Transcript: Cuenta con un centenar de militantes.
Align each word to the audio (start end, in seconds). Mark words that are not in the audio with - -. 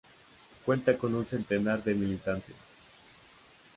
Cuenta 0.65 0.97
con 0.97 1.13
un 1.13 1.27
centenar 1.27 1.83
de 1.83 1.93
militantes. 1.93 2.55